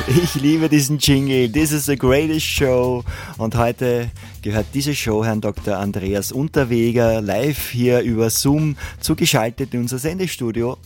[0.07, 1.50] Ich liebe diesen Jingle.
[1.50, 3.04] This is the greatest show.
[3.37, 4.11] Und heute
[4.42, 5.76] gehört diese Show Herrn Dr.
[5.76, 10.78] Andreas Unterweger live hier über Zoom zugeschaltet in unser Sendestudio.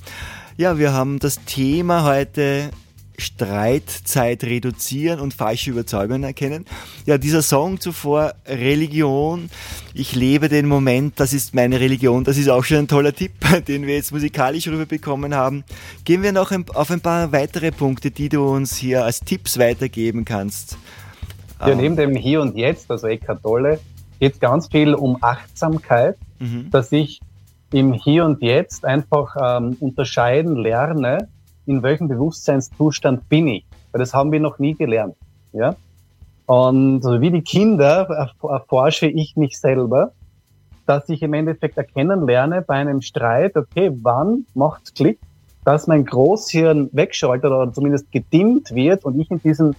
[0.56, 2.70] Ja, wir haben das Thema heute
[3.18, 6.66] Streitzeit reduzieren und falsche Überzeugungen erkennen.
[7.06, 9.50] Ja, dieser Song zuvor, Religion,
[9.94, 13.32] ich lebe den Moment, das ist meine Religion, das ist auch schon ein toller Tipp,
[13.68, 15.64] den wir jetzt musikalisch rüberbekommen haben.
[16.04, 20.24] Gehen wir noch auf ein paar weitere Punkte, die du uns hier als Tipps weitergeben
[20.24, 20.76] kannst.
[21.60, 23.78] Ja, neben dem Hier und Jetzt, also Eckart Tolle,
[24.18, 26.70] geht es ganz viel um Achtsamkeit, Mhm.
[26.70, 27.20] dass ich
[27.72, 31.28] im Hier und Jetzt einfach ähm, unterscheiden lerne,
[31.66, 33.64] in welchem Bewusstseinszustand bin ich.
[33.92, 35.16] Weil das haben wir noch nie gelernt.
[35.52, 35.76] Ja?
[36.46, 40.12] Und wie die Kinder erforsche ich mich selber,
[40.86, 45.18] dass ich im Endeffekt erkennen lerne bei einem Streit, okay, wann macht's Klick,
[45.64, 49.74] dass mein Großhirn wegschaltet oder zumindest gedimmt wird und ich in diesem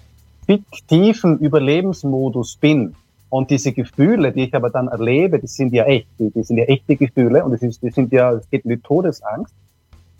[0.45, 2.95] fiktiven Überlebensmodus bin.
[3.33, 6.57] Und diese Gefühle, die ich aber dann erlebe, die sind ja echt, die, die sind
[6.57, 9.55] ja echte Gefühle und das ist, die sind ja, es geht um die Todesangst.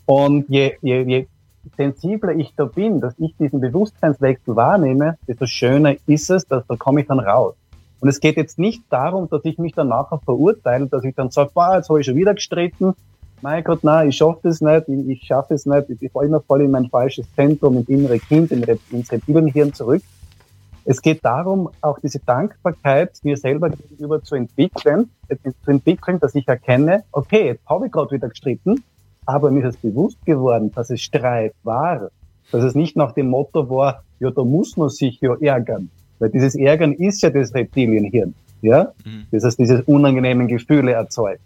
[0.08, 1.28] Und je, je, je
[1.78, 6.76] sensibler ich da bin, dass ich diesen Bewusstseinswechsel wahrnehme, desto schöner ist es, dass da
[6.76, 7.54] komme ich dann raus.
[8.00, 11.30] Und es geht jetzt nicht darum, dass ich mich dann nachher verurteile, dass ich dann
[11.30, 12.96] sage, boah, jetzt habe ich schon wieder gestritten,
[13.44, 16.42] mein Gott, nein, ich schaffe das nicht, ich, ich schaffe es nicht, ich falle immer
[16.42, 20.02] voll in mein falsches Zentrum, ins innere Kind, in ins Hirn zurück.
[20.86, 25.10] Es geht darum, auch diese Dankbarkeit mir selber gegenüber zu entwickeln,
[25.64, 28.84] zu entwickeln, dass ich erkenne, okay, jetzt habe ich gerade wieder gestritten,
[29.26, 32.10] aber mir ist bewusst geworden, dass es Streit war,
[32.52, 36.30] dass es nicht nach dem Motto war, ja, da muss man sich ja ärgern, weil
[36.30, 39.26] dieses Ärgern ist ja das Reptilienhirn, ja, mhm.
[39.32, 41.42] das heißt, diese unangenehmen Gefühle erzeugt.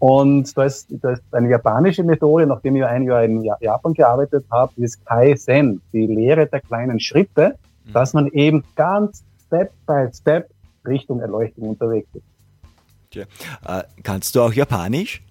[0.00, 4.44] Und da ist, da ist eine japanische Methode, nachdem ich ein Jahr in Japan gearbeitet
[4.50, 7.54] habe, ist Kaizen, die Lehre der kleinen Schritte,
[7.84, 7.92] mhm.
[7.92, 10.50] dass man eben ganz Step by Step
[10.86, 12.24] Richtung Erleuchtung unterwegs ist.
[13.10, 13.24] Tja.
[13.66, 15.22] Äh, kannst du auch Japanisch?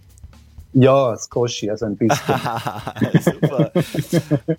[0.74, 2.18] Ja, Skoshi, also ein bisschen.
[3.22, 3.72] Super.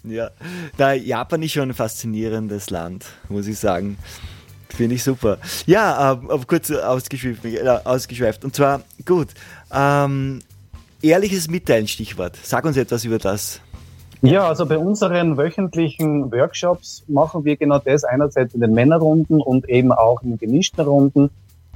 [0.05, 0.31] ja.
[0.77, 3.99] Da Japan ist schon ein faszinierendes Land, muss ich sagen.
[4.69, 5.39] Finde ich super.
[5.67, 8.45] Ja, äh, kurz ausgeschweift, äh, ausgeschweift.
[8.45, 9.29] Und zwar, gut,
[9.73, 10.41] ähm,
[11.01, 12.37] ehrliches Mitteilen, Stichwort.
[12.43, 13.61] Sag uns etwas über das.
[14.25, 19.69] Ja, also bei unseren wöchentlichen Workshops machen wir genau das einerseits in den Männerrunden und
[19.69, 21.31] eben auch in den gemischten Runden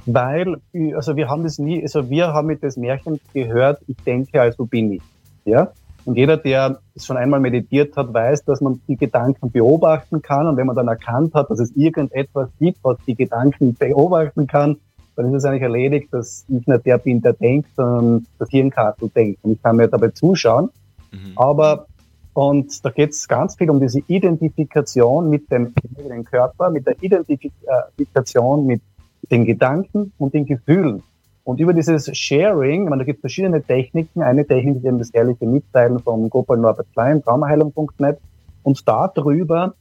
[0.05, 0.57] weil,
[0.95, 4.65] also wir haben das nie, also wir haben mit das Märchen gehört, ich denke, also
[4.65, 5.01] bin ich.
[5.45, 5.71] Ja?
[6.05, 10.47] Und jeder, der es schon einmal meditiert hat, weiß, dass man die Gedanken beobachten kann.
[10.47, 14.77] Und wenn man dann erkannt hat, dass es irgendetwas gibt, was die Gedanken beobachten kann,
[15.15, 19.09] dann ist es eigentlich erledigt, dass ich nicht der bin, der denkt, sondern das Hirnkastel
[19.09, 19.43] denkt.
[19.43, 20.69] Und ich kann mir dabei zuschauen.
[21.11, 21.33] Mhm.
[21.35, 21.85] Aber,
[22.33, 26.95] und da geht es ganz viel um diese Identifikation mit dem, dem Körper, mit der
[27.01, 28.81] Identifikation mit
[29.31, 31.03] den Gedanken und den Gefühlen.
[31.43, 34.21] Und über dieses Sharing, ich meine, da gibt es verschiedene Techniken.
[34.21, 38.19] Eine Technik ist eben das ehrliche Mitteilen von Gopal Norbert Klein, Traumaheilung.net.
[38.63, 39.73] Und darüber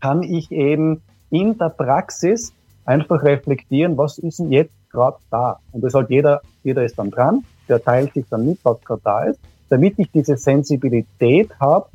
[0.00, 2.52] kann ich eben in der Praxis
[2.84, 5.58] einfach reflektieren, was ist denn jetzt gerade da?
[5.72, 9.00] Und das halt jeder, jeder ist dann dran, der teilt sich dann mit, was gerade
[9.02, 11.88] da ist, damit ich diese Sensibilität habe,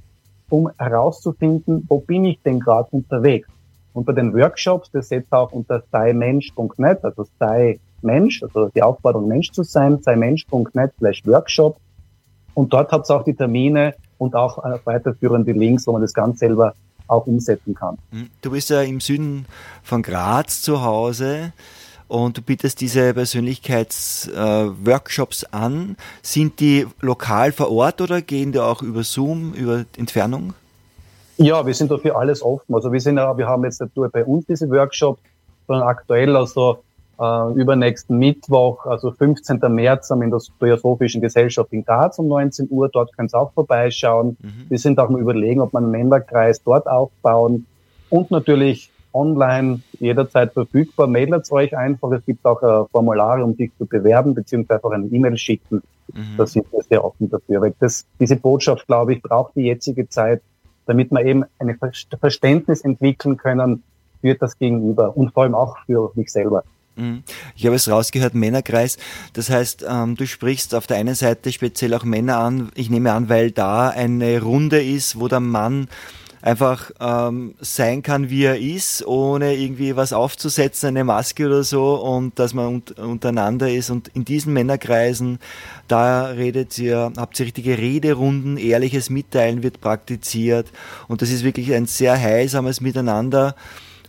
[0.49, 3.47] um herauszufinden, wo bin ich denn gerade unterwegs.
[3.93, 9.27] Und bei den Workshops, das setzt auch unter seimensch.net, also sei Mensch, also die Aufforderung
[9.27, 11.77] Mensch zu sein, sei Mensch.net slash Workshop.
[12.53, 16.13] Und dort hat es auch die Termine und auch äh, weiterführende Links, wo man das
[16.13, 16.73] ganz selber
[17.08, 17.97] auch umsetzen kann.
[18.12, 19.45] Hm, du bist ja im Süden
[19.84, 21.53] von Graz zu Hause
[22.09, 25.95] und du bietest diese Persönlichkeitsworkshops äh, an.
[26.21, 30.53] Sind die lokal vor Ort oder gehen die auch über Zoom, über Entfernung?
[31.37, 32.75] Ja, wir sind dafür alles offen.
[32.75, 35.21] Also wir sind ja, wir haben jetzt nicht nur bei uns diese Workshops,
[35.67, 36.83] sondern aktuell also
[37.19, 39.59] äh, übernächsten Mittwoch, also 15.
[39.69, 42.89] März, am in der Theosophischen Gesellschaft in Graz um 19 Uhr.
[42.89, 44.35] Dort können Sie auch vorbeischauen.
[44.41, 44.65] Mhm.
[44.67, 47.67] Wir sind auch mal überlegen, ob man einen Männerkreis dort aufbauen
[48.09, 51.07] und natürlich online jederzeit verfügbar.
[51.07, 52.11] Mailt euch einfach.
[52.11, 55.81] Es gibt auch äh, Formulare, um sich zu bewerben, beziehungsweise einfach eine E-Mail schicken.
[56.13, 56.37] Mhm.
[56.37, 57.61] Da sind wir sehr offen dafür.
[57.61, 60.41] Weil das, diese Botschaft, glaube ich, braucht die jetzige Zeit
[60.89, 61.77] damit wir eben ein
[62.19, 63.83] Verständnis entwickeln können
[64.21, 66.63] für das Gegenüber und vor allem auch für mich selber.
[66.95, 67.21] Mhm.
[67.55, 68.97] Ich habe es rausgehört, Männerkreis.
[69.33, 72.71] Das heißt, ähm, du sprichst auf der einen Seite speziell auch Männer an.
[72.73, 75.89] Ich nehme an, weil da eine Runde ist, wo der Mann
[76.41, 81.95] einfach ähm, sein kann, wie er ist, ohne irgendwie was aufzusetzen, eine Maske oder so,
[81.95, 83.89] und dass man un untereinander ist.
[83.89, 85.40] Und in diesen Männerkreisen,
[85.87, 90.67] da redet ihr, habt ihr richtige Rederunden, ehrliches Mitteilen wird praktiziert.
[91.08, 93.56] Und das ist wirklich ein sehr heilsames Miteinander.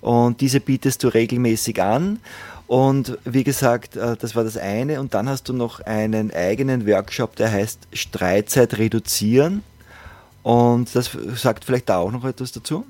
[0.00, 2.20] Und diese bietest du regelmäßig an.
[2.66, 5.00] Und wie gesagt, äh, das war das eine.
[5.00, 9.64] Und dann hast du noch einen eigenen Workshop, der heißt Streitzeit reduzieren.
[10.42, 12.84] Und das sagt vielleicht da auch noch etwas dazu?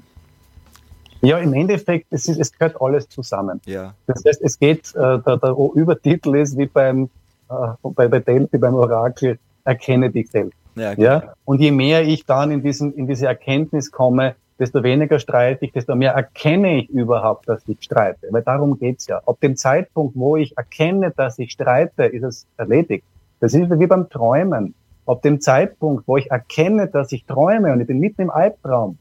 [1.23, 3.61] Ja, im Endeffekt, es, ist, es gehört alles zusammen.
[3.67, 3.95] Ja.
[4.07, 7.11] Das heißt, es geht, äh, der, der Übertitel ist wie beim,
[7.51, 10.59] äh, bei, bei Delphi, beim Orakel, erkenne dich selbst.
[10.77, 11.35] Ja, ja?
[11.45, 15.73] Und je mehr ich dann in, diesen, in diese Erkenntnis komme, desto weniger streite ich,
[15.73, 18.29] desto mehr erkenne ich überhaupt, dass ich streite.
[18.31, 19.21] Weil darum geht's ja.
[19.27, 23.05] Ab dem Zeitpunkt, wo ich erkenne, dass ich streite, ist es erledigt.
[23.41, 24.75] Das ist wie beim Träumen.
[25.11, 28.97] Ab dem Zeitpunkt, wo ich erkenne, dass ich träume und ich bin mitten im Albtraum,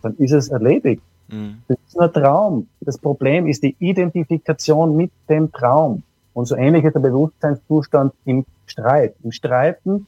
[0.00, 1.02] dann ist es erledigt.
[1.28, 1.62] Mhm.
[1.66, 2.68] Das ist nur Traum.
[2.80, 6.04] Das Problem ist die Identifikation mit dem Traum.
[6.32, 9.16] Und so ähnlich ist der Bewusstseinszustand im Streit.
[9.24, 10.06] Im Streiten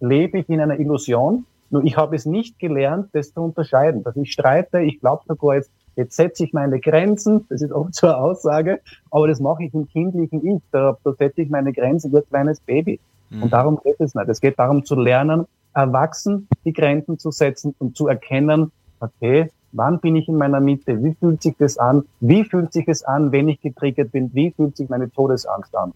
[0.00, 4.02] lebe ich in einer Illusion, nur ich habe es nicht gelernt, das zu unterscheiden.
[4.02, 7.86] Dass ich streite, ich glaube sogar jetzt, jetzt setze ich meine Grenzen, das ist auch
[7.92, 8.80] so eine Aussage,
[9.12, 12.28] aber das mache ich im kindlichen Ich, da, da setze ich meine Grenzen wie ein
[12.28, 12.98] kleines Baby.
[13.32, 13.44] Mhm.
[13.44, 14.28] Und darum geht es nicht.
[14.28, 18.70] Es geht darum zu lernen, erwachsen die Grenzen zu setzen und zu erkennen,
[19.00, 22.86] okay, wann bin ich in meiner Mitte, wie fühlt sich das an, wie fühlt sich
[22.88, 25.92] es an, wenn ich getriggert bin, wie fühlt sich meine Todesangst an.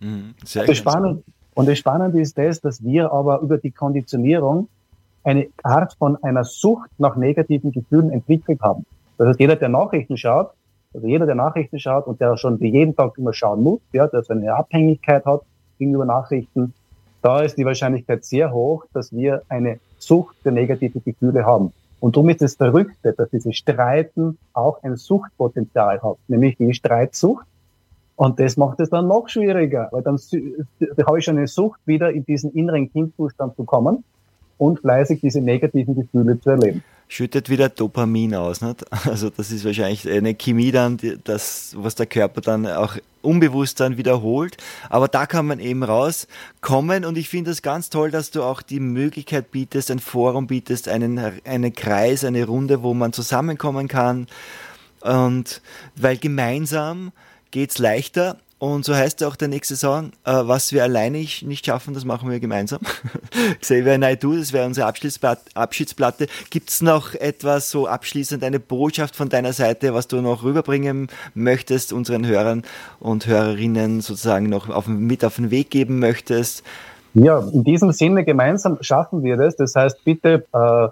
[0.00, 1.24] Mhm, sehr das spannend,
[1.54, 4.68] und das Spannende ist das, dass wir aber über die Konditionierung
[5.24, 8.84] eine Art von einer Sucht nach negativen Gefühlen entwickelt haben.
[9.16, 10.50] Das heißt, jeder, der Nachrichten schaut,
[10.92, 14.22] also jeder, der Nachrichten schaut und der schon jeden Tag immer schauen muss, ja, der
[14.22, 15.40] so eine Abhängigkeit hat
[15.78, 16.74] gegenüber Nachrichten,
[17.22, 21.72] da ist die Wahrscheinlichkeit sehr hoch, dass wir eine Sucht für negative Gefühle haben.
[22.00, 27.46] Und darum ist es Verrückte, dass dieses Streiten auch ein Suchtpotenzial hat, nämlich die Streitsucht.
[28.16, 30.18] Und das macht es dann noch schwieriger, weil dann
[30.78, 34.04] da habe ich schon eine Sucht, wieder in diesen inneren Kindzustand zu kommen
[34.58, 36.82] und fleißig diese negativen Gefühle zu erleben.
[37.08, 38.84] Schüttet wieder Dopamin aus, nicht?
[39.06, 43.96] Also das ist wahrscheinlich eine Chemie dann, das, was der Körper dann auch unbewusst dann
[43.96, 44.56] wiederholt.
[44.88, 48.62] Aber da kann man eben rauskommen und ich finde es ganz toll, dass du auch
[48.62, 54.26] die Möglichkeit bietest, ein Forum bietest, einen, einen Kreis, eine Runde, wo man zusammenkommen kann.
[55.00, 55.62] Und
[55.94, 57.12] weil gemeinsam
[57.52, 61.92] geht's leichter und so heißt auch der nächste Song, äh, was wir alleine nicht schaffen,
[61.92, 62.80] das machen wir gemeinsam.
[63.60, 66.26] Xavier I Do, das wäre unsere Abschiedsplatte.
[66.48, 71.08] Gibt es noch etwas so abschließend, eine Botschaft von deiner Seite, was du noch rüberbringen
[71.34, 72.62] möchtest, unseren Hörern
[72.98, 76.62] und Hörerinnen sozusagen noch auf, mit auf den Weg geben möchtest?
[77.12, 79.56] Ja, in diesem Sinne gemeinsam schaffen wir das.
[79.56, 80.88] Das heißt, bitte äh,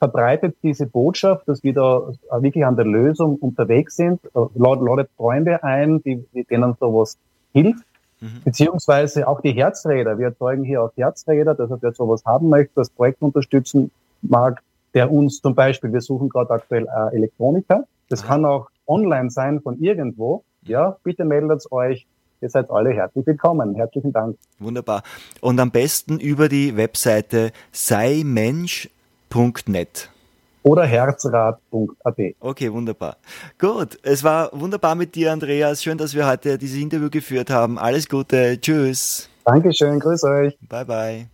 [0.00, 5.62] verbreitet diese Botschaft, dass wir da wirklich an der Lösung unterwegs sind, äh, ladet Freunde
[5.62, 7.18] ein, die, denen sowas
[7.52, 7.84] hilft,
[8.20, 8.40] mhm.
[8.44, 10.18] beziehungsweise auch die Herzräder.
[10.18, 13.90] Wir erzeugen hier auch Herzräder, dass wer sowas haben möchte, das Projekt unterstützen
[14.22, 14.62] mag,
[14.94, 19.60] der uns zum Beispiel, wir suchen gerade aktuell äh, Elektroniker, das kann auch online sein
[19.60, 22.06] von irgendwo, ja, bitte meldet euch,
[22.42, 23.74] Ihr seid alle herzlich willkommen.
[23.74, 24.38] Herzlichen Dank.
[24.58, 25.02] Wunderbar.
[25.42, 28.88] Und am besten über die Webseite sei Mensch
[29.30, 30.10] herzrad.net
[30.62, 32.18] oder herzrad.at.
[32.40, 33.16] Okay, wunderbar.
[33.58, 35.82] Gut, es war wunderbar mit dir, Andreas.
[35.82, 37.78] Schön, dass wir heute dieses Interview geführt haben.
[37.78, 38.60] Alles Gute.
[38.60, 39.30] Tschüss.
[39.46, 40.58] Dankeschön, grüß euch.
[40.68, 41.26] Bye, bye.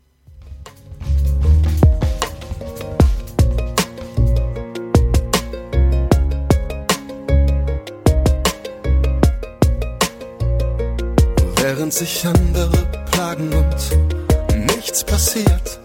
[11.60, 15.80] Während sich andere plagen und nichts passiert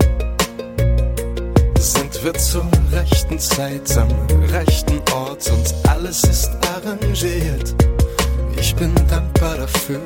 [2.24, 4.10] wird zur rechten Zeit am
[4.52, 7.74] rechten Ort und alles ist arrangiert.
[8.58, 10.02] Ich bin dankbar dafür.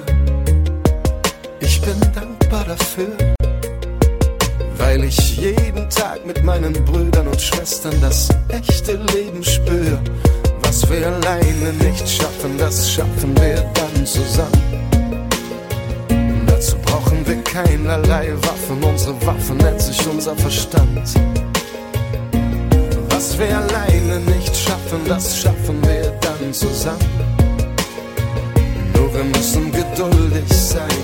[1.60, 3.18] Ich bin dankbar dafür.
[4.78, 10.00] Weil ich jeden Tag mit meinen Brüdern und Schwestern das echte Leben spüre.
[10.62, 14.88] Was wir alleine nicht schaffen, das schaffen wir dann zusammen.
[16.48, 21.16] Dazu brauchen wir keinerlei Waffen, unsere Waffen nennt sich unser Verstand.
[23.28, 27.00] Was wir alleine nicht schaffen, das schaffen wir dann zusammen.
[28.94, 31.00] Nur wir müssen geduldig sein,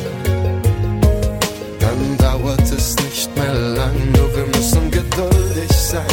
[1.79, 3.95] dann dauert es nicht mehr lang.
[4.15, 6.05] Nur wir müssen geduldig sein,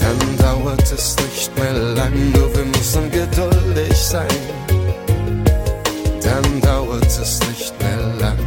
[0.00, 2.32] dann dauert es nicht mehr lang.
[2.32, 4.26] Nur wir müssen geduldig sein,
[6.24, 8.38] dann dauert es nicht mehr lang.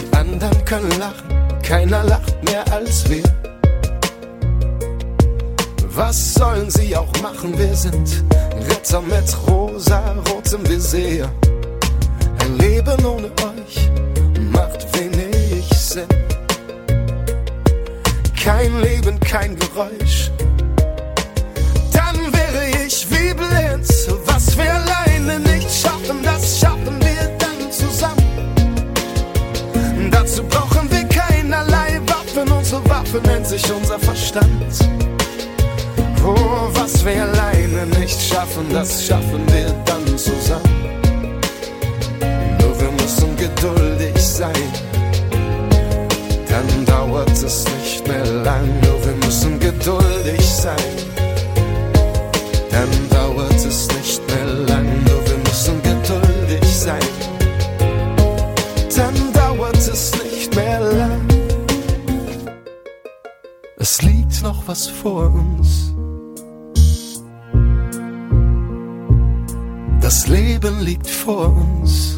[0.00, 3.22] Die anderen können lachen, keiner lacht mehr als wir.
[5.96, 7.58] Was sollen sie auch machen?
[7.58, 8.22] Wir sind
[8.68, 11.26] Retter mit rosa-rotem Visier.
[12.38, 13.90] Ein Leben ohne euch
[14.52, 16.06] macht wenig Sinn.
[18.44, 20.30] Kein Leben, kein Geräusch.
[21.94, 23.88] Dann wäre ich wie blind.
[24.26, 28.50] Was wir alleine nicht schaffen, das schaffen wir dann zusammen.
[30.10, 32.52] Dazu brauchen wir keinerlei Waffen.
[32.52, 34.95] Unsere Waffe nennt sich unser Verstand.
[36.28, 41.00] Oh, was wir alleine nicht schaffen, das schaffen wir dann zusammen.
[42.58, 44.52] Nur wir müssen geduldig sein,
[46.48, 48.66] dann dauert es nicht mehr lang.
[48.82, 50.90] Nur wir müssen geduldig sein,
[52.72, 54.86] dann dauert es nicht mehr lang.
[55.04, 57.08] Nur wir müssen geduldig sein,
[58.96, 61.28] dann dauert es nicht mehr lang.
[63.78, 65.85] Es liegt noch was vor uns
[70.66, 72.15] openlijk voor ons.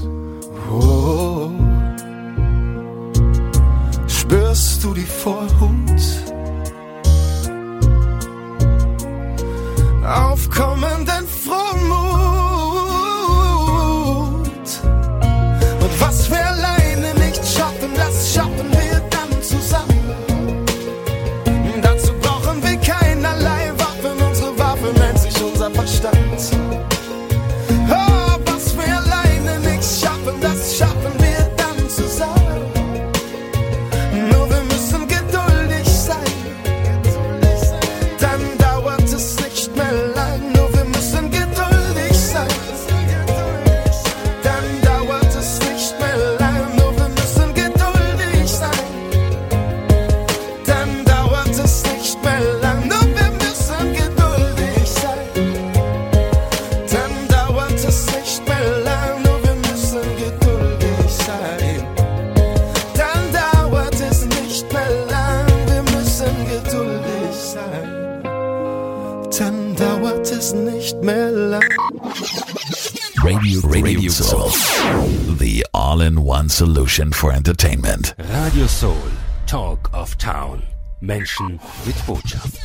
[76.88, 78.14] Revolution for Entertainment.
[78.18, 78.96] Radio Soul,
[79.46, 80.62] Talk of Town.
[81.02, 82.56] Menschen mit Botschaft.